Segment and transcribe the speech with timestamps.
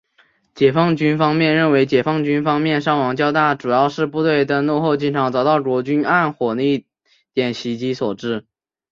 [0.55, 6.87] 解放军方面认为解放军方面伤亡较大主要是部队登陆后经常遭到国军暗火力
[7.35, 8.47] 点袭击所致。